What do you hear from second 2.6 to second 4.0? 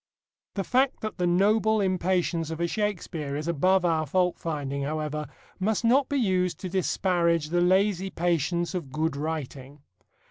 Shakespeare is above